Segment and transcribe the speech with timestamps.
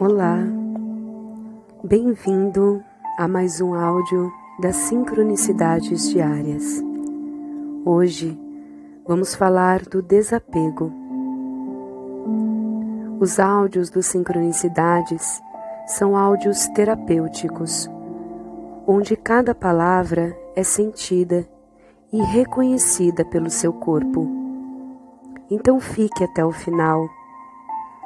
[0.00, 0.38] Olá,
[1.84, 2.82] bem-vindo
[3.16, 4.28] a mais um áudio
[4.58, 6.82] das sincronicidades diárias.
[7.84, 8.36] Hoje
[9.06, 10.92] vamos falar do desapego.
[13.20, 15.40] Os áudios do Sincronicidades
[15.86, 17.88] são áudios terapêuticos,
[18.88, 21.48] onde cada palavra é sentida
[22.12, 24.28] e reconhecida pelo seu corpo.
[25.48, 27.08] Então fique até o final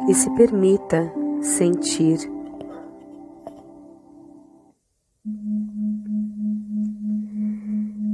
[0.06, 2.18] e se permita sentir.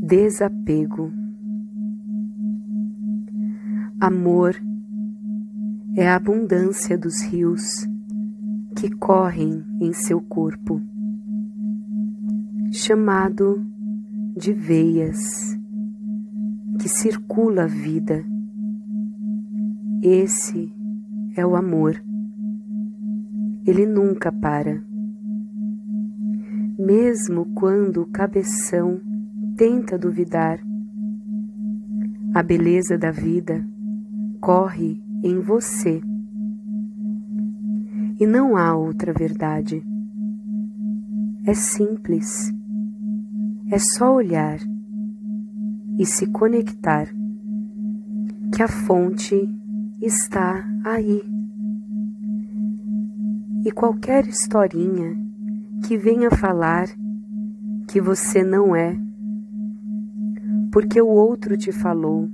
[0.02, 1.12] Desapego.
[4.00, 4.54] Amor
[5.96, 7.62] é a abundância dos rios
[8.76, 10.80] que correm em seu corpo,
[12.70, 13.64] chamado
[14.36, 15.56] de veias
[16.80, 18.24] que circula a vida.
[20.02, 20.70] Esse
[21.36, 22.02] é o amor.
[23.66, 24.82] Ele nunca para.
[26.78, 29.00] Mesmo quando o cabeção
[29.56, 30.60] tenta duvidar,
[32.34, 33.64] a beleza da vida
[34.40, 36.02] corre em você.
[38.20, 39.82] E não há outra verdade.
[41.46, 42.52] É simples.
[43.70, 44.58] É só olhar
[45.98, 47.06] e se conectar
[48.54, 49.48] que a fonte
[50.00, 51.33] está aí.
[53.64, 55.16] E qualquer historinha
[55.86, 56.86] que venha falar
[57.88, 58.94] que você não é,
[60.70, 62.28] porque o outro te falou,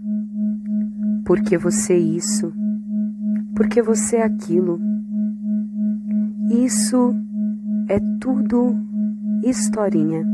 [1.25, 2.53] porque você isso,
[3.55, 4.81] porque você aquilo.
[6.50, 7.14] Isso
[7.89, 8.77] é tudo
[9.44, 10.27] historinha.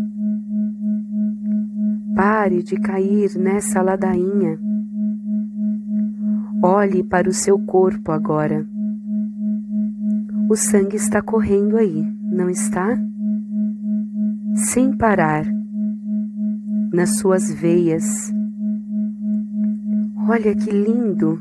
[2.14, 4.58] Pare de cair nessa ladainha.
[6.62, 8.66] Olhe para o seu corpo agora.
[10.48, 12.96] O sangue está correndo aí, não está?
[14.54, 15.44] Sem parar,
[16.92, 18.32] nas suas veias.
[20.28, 21.40] Olha que lindo!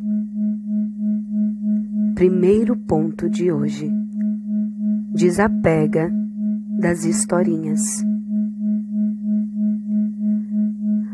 [2.16, 3.92] Primeiro ponto de hoje.
[5.14, 6.12] Desapega
[6.80, 8.04] das historinhas.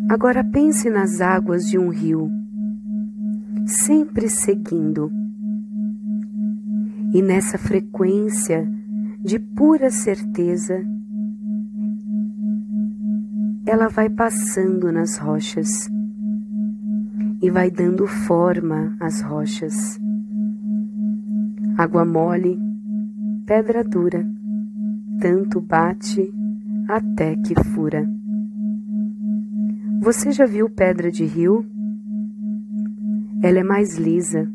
[0.10, 2.32] Agora pense nas águas de um rio,
[3.66, 5.12] sempre seguindo
[7.14, 8.66] e nessa frequência
[9.20, 10.82] de pura certeza,
[13.66, 15.90] ela vai passando nas rochas
[17.42, 20.00] e vai dando forma às rochas.
[21.78, 22.58] Água mole,
[23.46, 24.26] pedra dura,
[25.20, 26.34] tanto bate
[26.88, 28.10] até que fura.
[30.02, 31.66] Você já viu pedra de rio?
[33.44, 34.50] Ela é mais lisa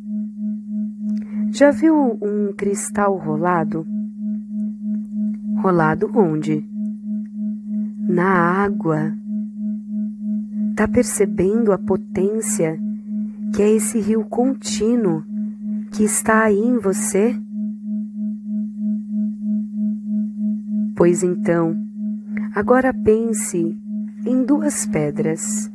[1.51, 3.87] já viu um cristal rolado?
[5.63, 6.65] Rolado onde?
[8.09, 8.29] Na
[8.63, 9.13] água.
[10.75, 12.79] Tá percebendo a potência
[13.55, 15.23] que é esse rio contínuo
[15.93, 17.35] que está aí em você?
[20.95, 21.77] Pois então,
[22.55, 23.77] agora pense
[24.27, 25.71] em duas pedras.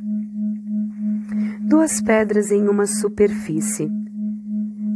[1.60, 4.01] Duas pedras em uma superfície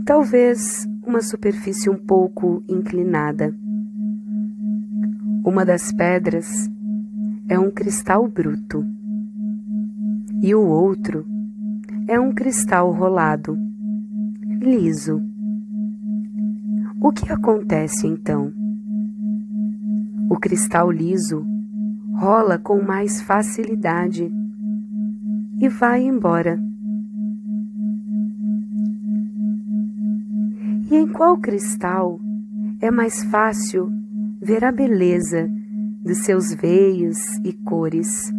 [0.06, 3.52] talvez uma superfície um pouco inclinada.
[5.44, 6.70] Uma das pedras
[7.48, 8.86] é um cristal bruto
[10.40, 11.26] e o outro
[12.06, 13.58] é um cristal rolado,
[14.60, 15.20] liso.
[17.00, 18.52] O que acontece então?
[20.30, 21.44] O cristal liso
[22.14, 24.32] rola com mais facilidade
[25.60, 26.65] e vai embora.
[30.88, 32.20] E em qual cristal
[32.80, 33.90] é mais fácil
[34.40, 35.50] ver a beleza
[36.00, 38.32] dos seus veios e cores?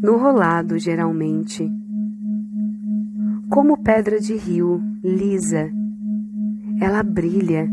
[0.00, 1.68] No rolado, geralmente.
[3.50, 5.68] Como pedra de rio, lisa,
[6.80, 7.68] ela brilha.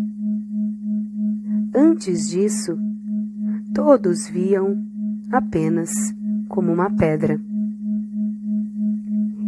[1.75, 2.75] Antes disso,
[3.75, 4.75] todos viam
[5.31, 5.91] apenas
[6.47, 7.39] como uma pedra.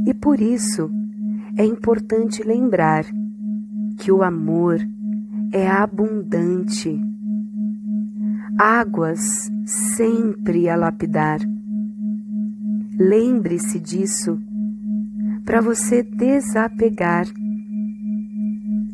[0.05, 0.91] E por isso,
[1.57, 3.03] é importante lembrar
[3.97, 4.79] que o amor
[5.51, 6.99] é abundante.
[8.57, 11.39] Águas sempre a lapidar.
[12.99, 14.39] Lembre-se disso
[15.45, 17.25] para você desapegar.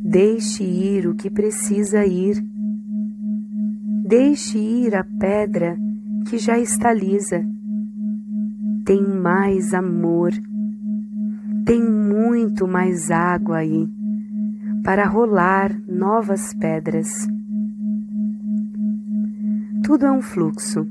[0.04, 2.44] Deixe ir o que precisa ir.
[4.06, 5.78] Deixe ir a pedra
[6.28, 7.44] que já está lisa.
[8.86, 10.34] Tem mais amor
[11.66, 13.88] tem muito mais água aí,
[14.84, 17.08] para rolar novas pedras.
[19.82, 20.86] Tudo é um fluxo,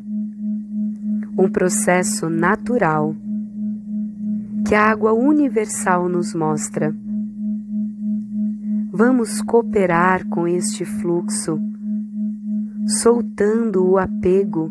[1.37, 3.15] um processo natural
[4.67, 6.95] que a água universal nos mostra.
[8.91, 11.61] Vamos cooperar com este fluxo,
[13.03, 14.71] soltando o apego,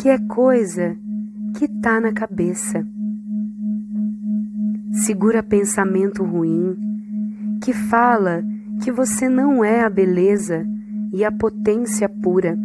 [0.00, 0.96] que é coisa
[1.58, 2.86] que está na cabeça.
[4.92, 6.87] Segura pensamento ruim
[7.62, 8.44] que fala
[8.82, 10.66] que você não é a beleza
[11.12, 12.58] e a potência pura.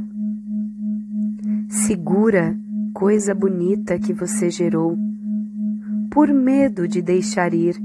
[1.70, 2.56] Segura
[2.94, 4.98] coisa bonita que você gerou,
[6.12, 7.76] por medo de deixar ir,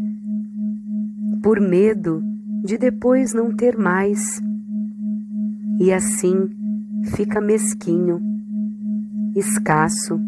[1.42, 2.22] por medo
[2.62, 4.40] de depois não ter mais.
[5.80, 6.50] E assim
[7.16, 8.20] fica mesquinho,
[9.34, 10.20] escasso.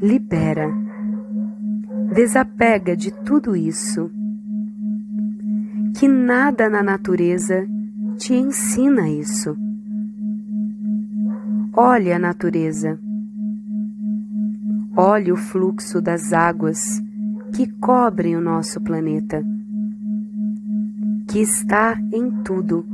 [0.00, 0.72] Libera,
[2.14, 4.10] desapega de tudo isso.
[5.98, 7.66] Que nada na natureza
[8.18, 9.56] te ensina isso.
[11.74, 12.98] Olhe a natureza.
[14.96, 17.02] Olhe o fluxo das águas
[17.54, 19.44] que cobrem o nosso planeta
[21.30, 22.84] que está em tudo,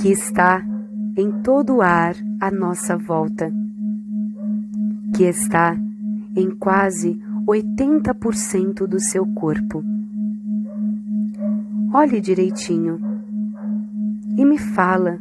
[0.00, 0.64] que está
[1.14, 3.52] em todo o ar à nossa volta,
[5.14, 5.76] que está
[6.34, 9.84] em quase 80% do seu corpo.
[11.94, 12.98] Olhe direitinho
[14.36, 15.18] e me fala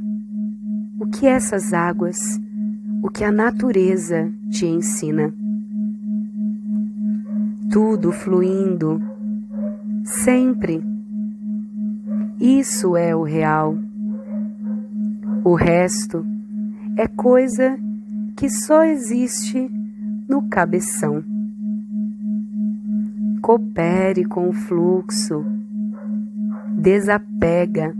[0.97, 2.17] o que essas águas,
[3.03, 5.33] o que a natureza te ensina.
[7.69, 9.01] Tudo fluindo,
[10.05, 10.81] sempre
[12.39, 13.77] isso é o real.
[15.43, 16.25] O resto
[16.97, 17.77] é coisa
[18.37, 19.69] que só existe
[20.27, 21.23] no cabeção.
[23.41, 25.45] Coopere com o fluxo,
[26.81, 27.93] desapega,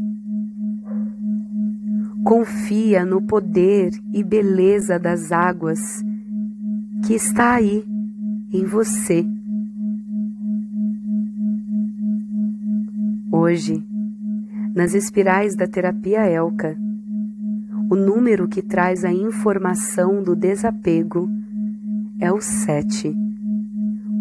[2.24, 5.80] confia no poder e beleza das águas
[7.06, 7.86] que está aí
[8.52, 9.24] em você.
[13.32, 13.86] Hoje,
[14.74, 16.76] nas espirais da terapia Elka.
[17.88, 21.30] O número que traz a informação do desapego
[22.20, 23.14] é o 7.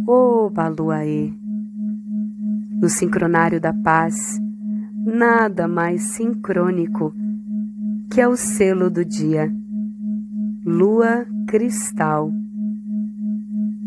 [0.06, 1.32] O Baluaê.
[2.80, 4.40] No sincronário da paz,
[5.04, 7.14] nada mais sincrônico
[8.10, 9.52] que é o selo do dia.
[10.64, 12.32] Lua cristal.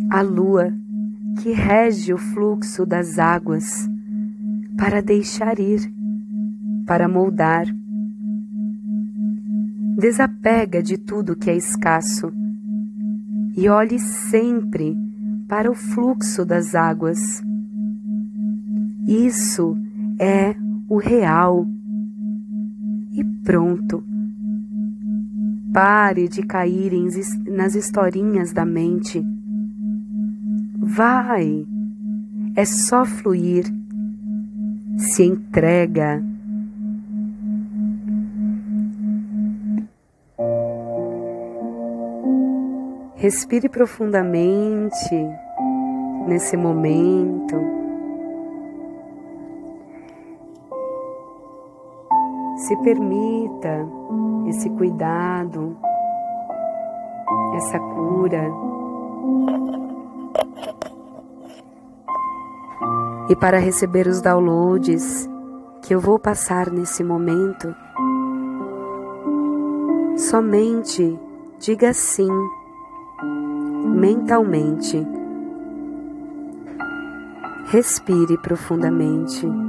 [0.10, 0.74] A lua
[1.42, 3.88] que rege o fluxo das águas
[4.77, 5.81] para deixar ir
[6.86, 7.66] para moldar.
[9.98, 12.31] Desapega de tudo que é escasso
[13.56, 14.98] e olhe sempre
[15.48, 17.19] para o fluxo das águas.
[19.07, 19.77] Isso
[20.19, 20.56] é
[20.94, 21.66] o real.
[23.12, 24.04] E pronto.
[25.74, 26.94] Pare de cair
[27.48, 29.25] nas historinhas da mente.
[30.80, 31.66] Vai,
[32.56, 33.66] é só fluir.
[34.98, 36.24] Se entrega
[43.16, 45.16] Respire profundamente
[46.28, 47.82] nesse momento.
[52.67, 53.85] Se permita
[54.47, 55.75] esse cuidado,
[57.57, 58.49] essa cura.
[63.29, 65.29] E para receber os downloads
[65.81, 67.75] que eu vou passar nesse momento,
[70.15, 71.19] somente
[71.59, 72.31] diga sim
[73.93, 75.05] mentalmente.
[77.65, 79.62] Respire profundamente.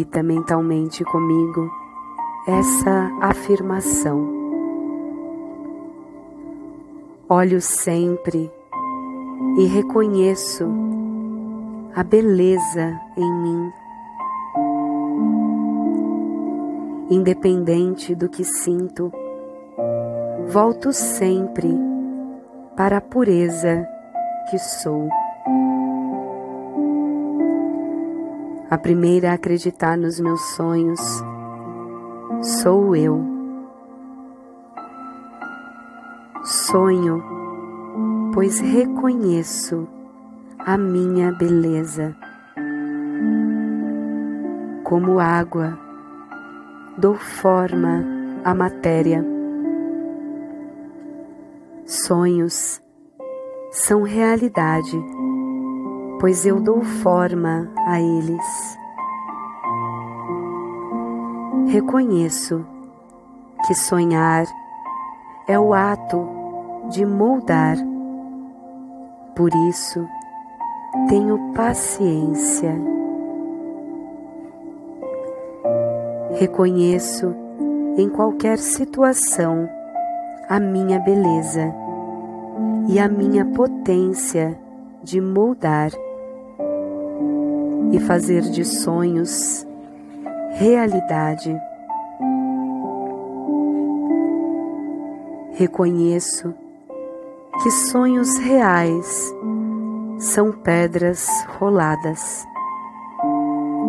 [0.00, 1.70] Repita mentalmente comigo
[2.46, 4.26] essa afirmação.
[7.28, 8.50] Olho sempre
[9.58, 10.66] e reconheço
[11.94, 13.72] a beleza em mim
[17.10, 19.12] independente do que sinto,
[20.46, 21.68] volto sempre
[22.76, 23.84] para a pureza
[24.48, 25.19] que sou.
[28.70, 31.00] A primeira a acreditar nos meus sonhos
[32.40, 33.20] sou eu.
[36.44, 37.20] Sonho,
[38.32, 39.88] pois reconheço
[40.56, 42.14] a minha beleza.
[44.84, 45.76] Como água
[46.96, 48.04] dou forma
[48.44, 49.24] à matéria.
[51.84, 52.80] Sonhos
[53.72, 54.96] são realidade,
[56.20, 58.78] pois eu dou forma a eles.
[61.68, 62.62] Reconheço
[63.66, 64.44] que sonhar
[65.48, 66.28] é o ato
[66.90, 67.76] de moldar.
[69.34, 70.06] Por isso,
[71.08, 72.78] tenho paciência.
[76.38, 77.34] Reconheço
[77.96, 79.66] em qualquer situação
[80.48, 81.74] a minha beleza
[82.88, 84.58] e a minha potência
[85.02, 85.90] de moldar
[87.92, 89.66] e fazer de sonhos
[90.52, 91.56] realidade.
[95.52, 96.54] Reconheço
[97.62, 99.34] que sonhos reais
[100.18, 101.28] são pedras
[101.58, 102.46] roladas,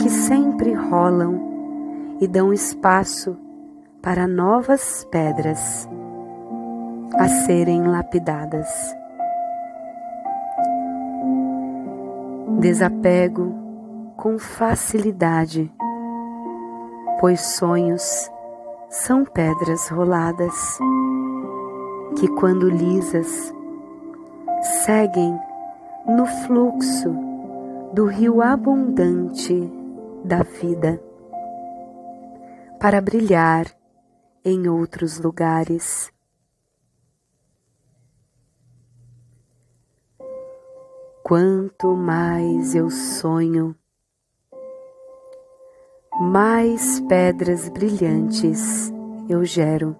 [0.01, 3.38] que sempre rolam e dão espaço
[4.01, 5.88] para novas pedras
[7.13, 8.96] a serem lapidadas.
[12.60, 13.61] Desapego
[14.22, 15.74] com facilidade,
[17.20, 18.30] pois sonhos
[18.88, 20.78] são pedras roladas
[22.20, 23.51] que, quando lisas,
[24.86, 25.36] seguem
[26.06, 27.10] no fluxo
[27.94, 29.68] do rio abundante
[30.24, 31.01] da vida
[32.80, 33.66] para brilhar
[34.46, 36.13] em outros lugares.
[41.24, 43.75] Quanto mais eu sonho,
[46.22, 48.94] mais pedras brilhantes
[49.28, 49.96] eu gero.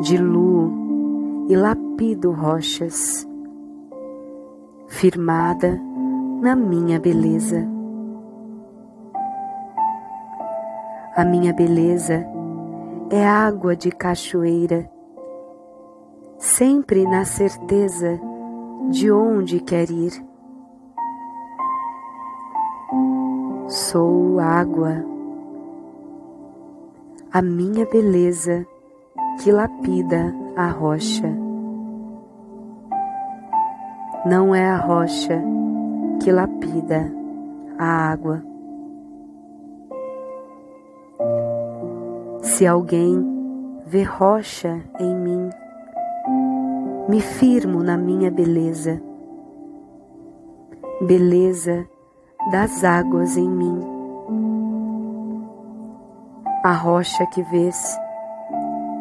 [0.00, 3.26] Diluo e lapido rochas,
[4.88, 5.80] firmada
[6.40, 7.64] na minha beleza.
[11.14, 12.26] A minha beleza
[13.08, 14.90] é água de cachoeira,
[16.38, 18.18] sempre na certeza
[18.90, 20.31] de onde quer ir.
[23.72, 25.02] Sou água,
[27.32, 28.66] a minha beleza
[29.42, 31.26] que lapida a rocha.
[34.26, 35.42] Não é a rocha
[36.22, 37.10] que lapida
[37.78, 38.42] a água.
[42.42, 43.26] Se alguém
[43.86, 45.48] vê rocha em mim,
[47.08, 49.00] me firmo na minha beleza,
[51.00, 51.88] beleza
[52.50, 53.80] das águas em mim.
[56.64, 57.98] A rocha que vês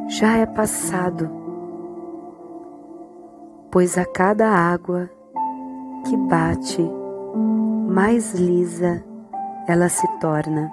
[0.08, 1.30] já é passado,
[3.72, 5.10] pois a cada água
[6.06, 6.82] que bate,
[7.88, 9.04] mais lisa
[9.68, 10.72] ela se torna.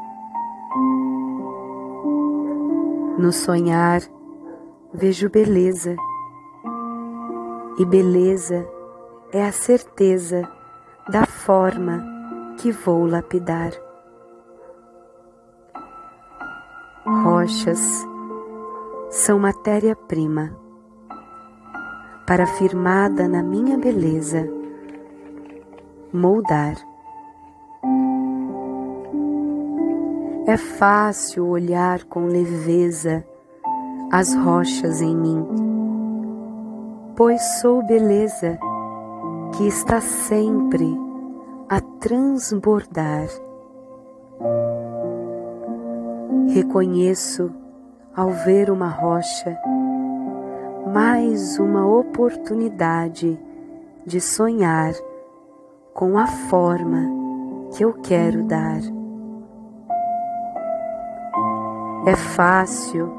[3.19, 4.01] No sonhar
[4.93, 5.97] vejo beleza,
[7.79, 8.67] e beleza
[9.33, 10.43] é a certeza
[11.11, 12.18] da forma
[12.59, 13.71] que vou lapidar.
[17.07, 18.05] Rochas
[19.11, 20.57] são matéria-prima
[22.27, 24.51] para firmada na minha beleza
[26.13, 26.75] moldar.
[30.47, 33.25] É fácil olhar com leveza
[34.11, 35.47] as rochas em mim,
[37.15, 38.59] pois sou beleza
[39.57, 41.08] que está sempre
[41.69, 43.29] a transbordar.
[46.49, 47.53] Reconheço
[48.17, 49.55] ao ver uma rocha
[50.93, 53.39] mais uma oportunidade
[54.07, 54.95] de sonhar
[55.93, 57.03] com a forma
[57.77, 58.81] que eu quero dar.
[62.07, 63.13] É fácil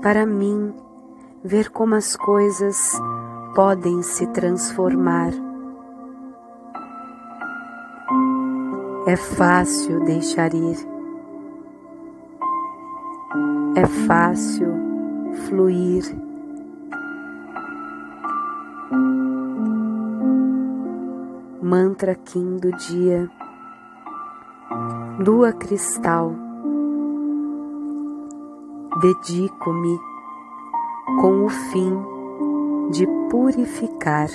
[0.00, 0.72] para mim
[1.42, 2.76] ver como as coisas
[3.56, 5.43] podem se transformar.
[9.06, 10.78] É fácil deixar ir.
[13.76, 14.68] É fácil
[15.46, 16.04] fluir.
[21.60, 23.30] Mantra Kim do dia.
[25.18, 26.32] Lua cristal
[29.02, 30.00] dedico-me
[31.20, 31.92] com o fim
[32.90, 34.30] de purificar,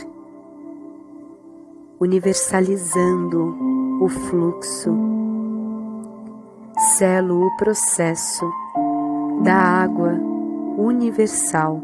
[2.00, 3.69] universalizando
[4.00, 4.96] o fluxo,
[6.98, 8.46] selo o processo
[9.44, 10.14] da água
[10.78, 11.82] universal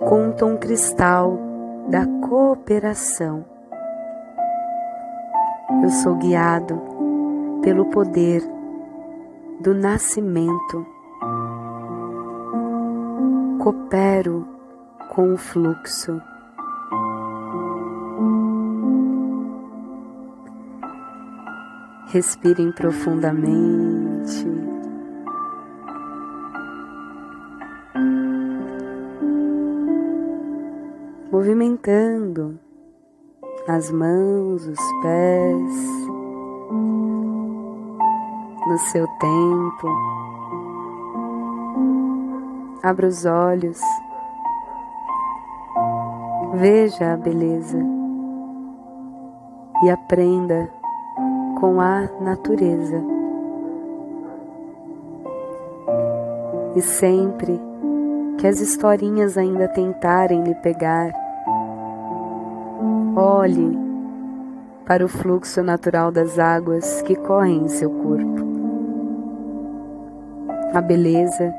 [0.00, 1.38] com um cristal
[1.88, 3.44] da cooperação.
[5.82, 6.80] Eu sou guiado
[7.62, 8.42] pelo poder
[9.60, 10.86] do nascimento.
[13.62, 14.44] coopero
[15.14, 16.20] com o fluxo.
[22.12, 24.46] Respirem profundamente.
[31.32, 32.60] Movimentando
[33.66, 35.74] as mãos, os pés,
[38.68, 39.88] no seu tempo.
[42.82, 43.80] Abra os olhos,
[46.56, 47.78] veja a beleza
[49.82, 50.81] e aprenda
[51.62, 53.00] com a natureza.
[56.74, 57.60] E sempre
[58.36, 61.12] que as historinhas ainda tentarem lhe pegar,
[63.14, 63.78] olhe
[64.84, 68.42] para o fluxo natural das águas que correm em seu corpo.
[70.74, 71.54] A beleza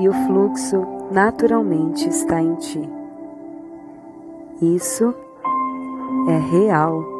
[0.00, 2.82] e o fluxo naturalmente está em ti.
[4.60, 5.14] Isso
[6.28, 7.19] é real.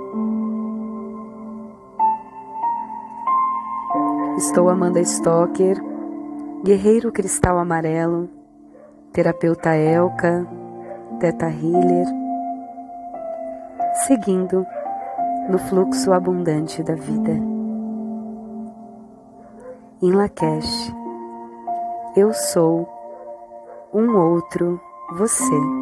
[4.40, 5.76] Estou Amanda Stocker,
[6.64, 8.26] guerreiro cristal amarelo,
[9.12, 10.46] terapeuta Elka,
[11.20, 12.06] Teta Healer,
[14.06, 14.66] seguindo
[15.46, 17.32] no fluxo abundante da vida.
[20.02, 20.90] Em Lakesh,
[22.16, 22.88] eu sou
[23.92, 24.80] um outro
[25.18, 25.79] você.